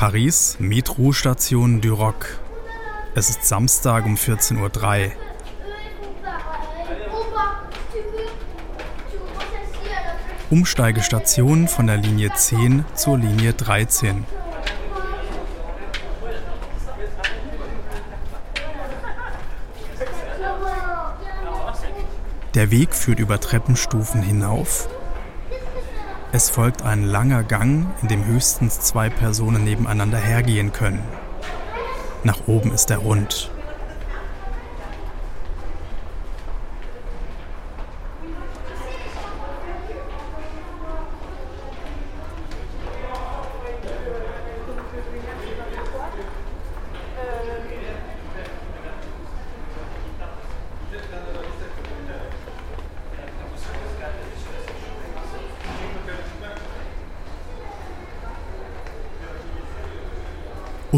[0.00, 2.40] Paris, Metrostation du Roc.
[3.14, 5.12] Es ist Samstag um 14.03 Uhr.
[10.48, 14.24] Umsteigestation von der Linie 10 zur Linie 13.
[22.54, 24.88] Der Weg führt über Treppenstufen hinauf
[26.32, 31.02] es folgt ein langer Gang, in dem höchstens zwei Personen nebeneinander hergehen können.
[32.22, 33.50] Nach oben ist er rund.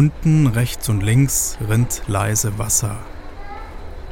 [0.00, 2.96] Unten, rechts und links rinnt leise Wasser.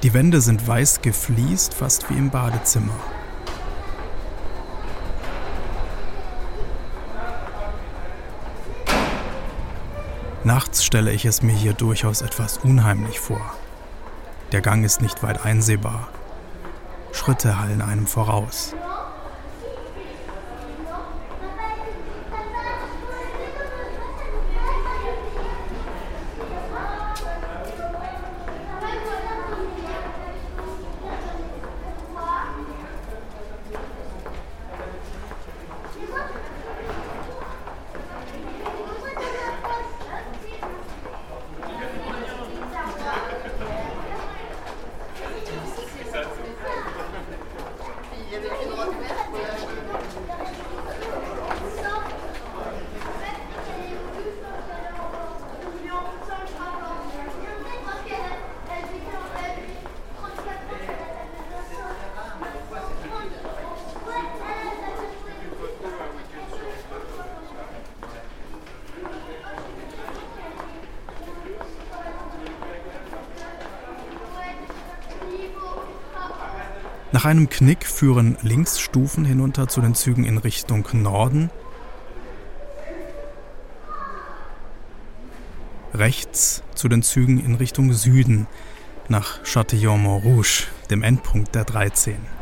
[0.02, 2.92] Die Wände sind weiß gefliest, fast wie im Badezimmer.
[10.44, 13.54] Nachts stelle ich es mir hier durchaus etwas unheimlich vor.
[14.52, 16.08] Der Gang ist nicht weit einsehbar.
[17.12, 18.74] Schritte hallen einem voraus.
[77.10, 81.50] Nach einem Knick führen Linksstufen hinunter zu den Zügen in Richtung Norden.
[85.94, 88.46] Rechts zu den Zügen in Richtung Süden
[89.08, 92.37] nach Châtillon-Montrouge, dem Endpunkt der 13.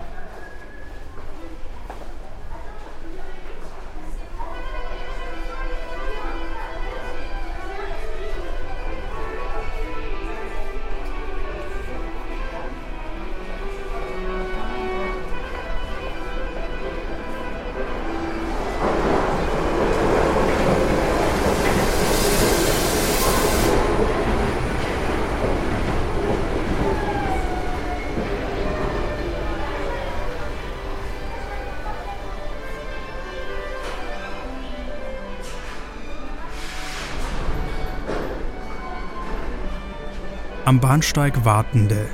[40.67, 42.09] Am Bahnsteig Wartende.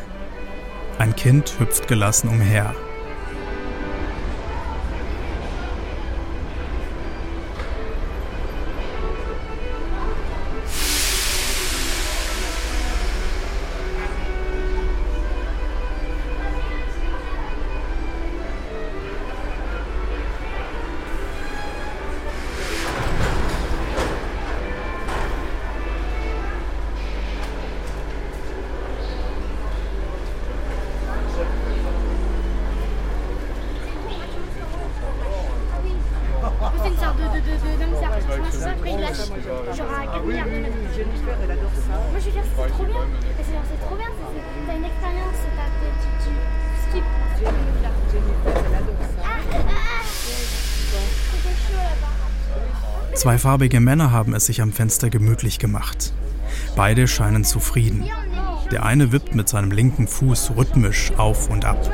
[0.99, 2.75] Ein Kind hüpft gelassen umher.
[53.23, 56.13] Zweifarbige Männer haben es sich am Fenster gemütlich gemacht.
[56.75, 58.03] Beide scheinen zufrieden.
[58.73, 61.89] Der eine wippt mit seinem linken Fuß rhythmisch auf und ab.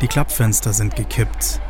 [0.00, 1.60] Die Klappfenster sind gekippt.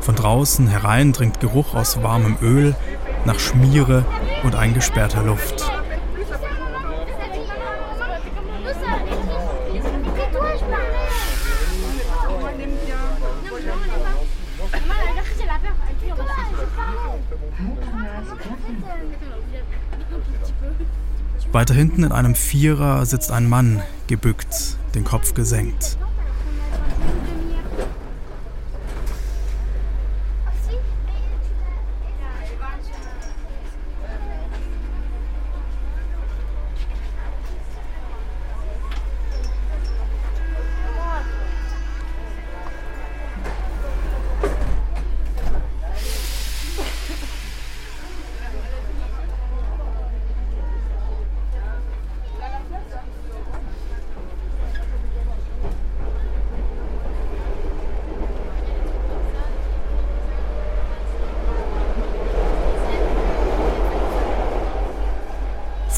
[0.00, 2.76] Von draußen herein dringt Geruch aus warmem Öl,
[3.24, 4.04] nach Schmiere
[4.44, 5.79] und eingesperrter Luft.
[21.52, 25.98] Weiter hinten in einem Vierer sitzt ein Mann, gebückt, den Kopf gesenkt.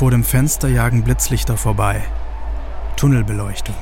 [0.03, 2.03] Vor dem Fenster jagen Blitzlichter vorbei.
[2.97, 3.77] Tunnelbeleuchtung.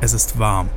[0.00, 0.68] Es ist warm.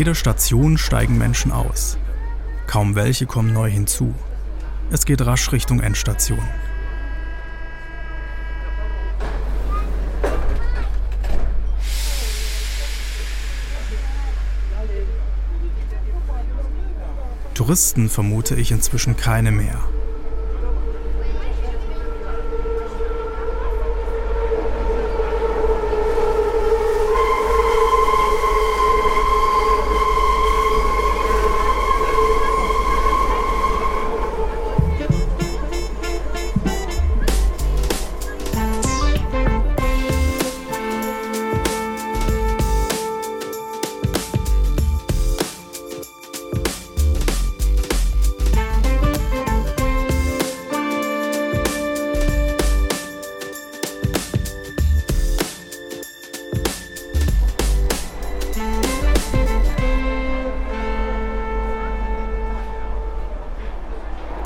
[0.00, 1.98] Jeder Station steigen Menschen aus.
[2.66, 4.14] Kaum welche kommen neu hinzu.
[4.90, 6.40] Es geht rasch Richtung Endstation.
[17.52, 19.78] Touristen vermute ich inzwischen keine mehr.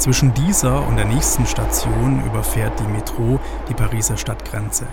[0.05, 3.41] Zwischen dieser und der nächsten Station überfährt die Metro
[3.71, 4.87] die Pariser Stadtgrenze.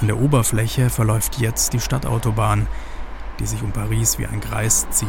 [0.00, 2.68] An der Oberfläche verläuft jetzt die Stadtautobahn,
[3.40, 5.08] die sich um Paris wie ein Kreis zieht.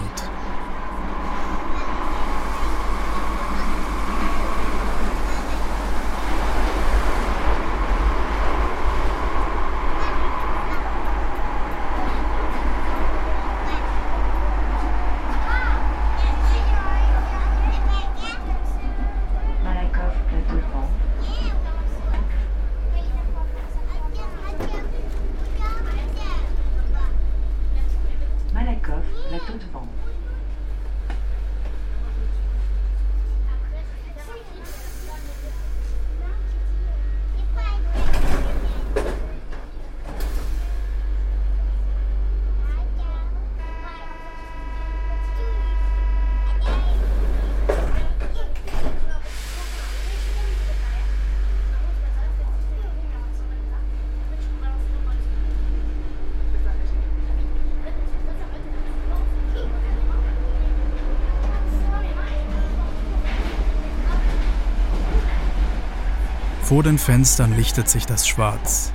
[66.69, 68.93] Vor den Fenstern lichtet sich das Schwarz.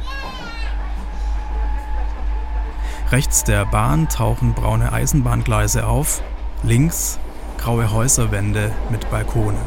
[3.11, 6.23] Rechts der Bahn tauchen braune Eisenbahngleise auf,
[6.63, 7.19] links
[7.59, 9.59] graue Häuserwände mit Balkone.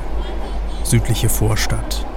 [0.83, 2.07] Südliche Vorstadt.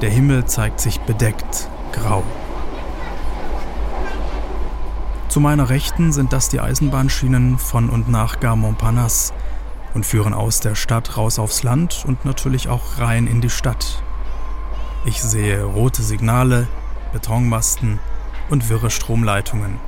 [0.00, 2.24] Der Himmel zeigt sich bedeckt, grau.
[5.28, 9.34] Zu meiner Rechten sind das die Eisenbahnschienen von und nach Gare Montparnasse
[9.94, 14.02] und führen aus der Stadt raus aufs Land und natürlich auch rein in die Stadt.
[15.06, 16.68] Ich sehe rote Signale,
[17.12, 17.98] Betonmasten
[18.50, 19.80] und wirre Stromleitungen.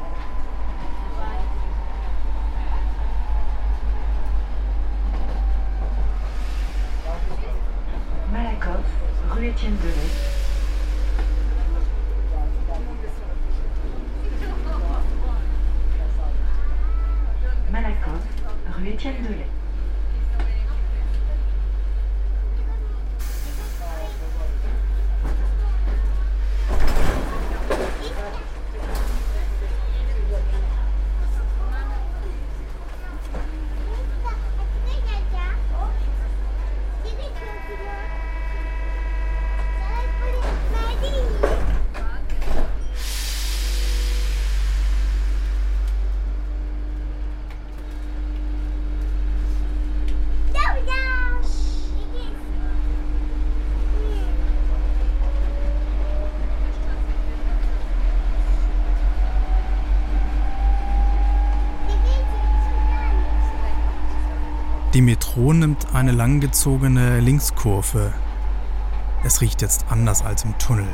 [8.32, 8.80] Malakoff,
[9.36, 9.92] rue Étienne Delay.
[17.70, 18.32] Malakoff,
[64.94, 68.12] Die Metro nimmt eine langgezogene Linkskurve.
[69.24, 70.86] Es riecht jetzt anders als im Tunnel.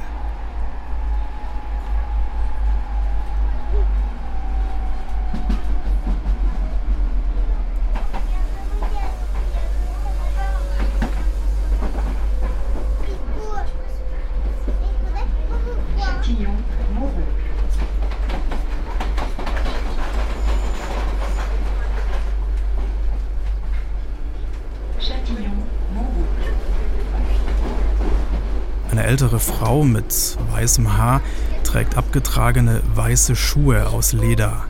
[29.08, 31.22] Ältere Frau mit weißem Haar
[31.64, 34.64] trägt abgetragene weiße Schuhe aus Leder.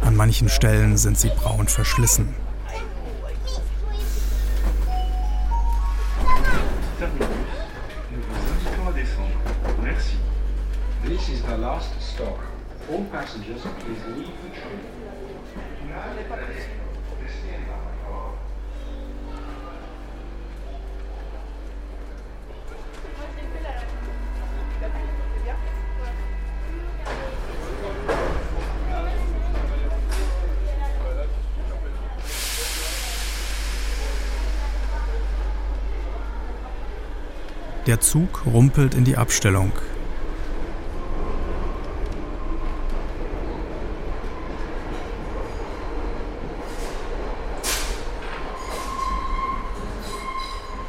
[0.00, 2.34] An manchen Stellen sind sie braun verschlissen.
[12.90, 14.80] All passengers, please leave the train.
[37.86, 39.72] Der Zug rumpelt in die Abstellung.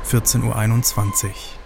[0.03, 1.57] Vierzehn Uhr einundzwanzig.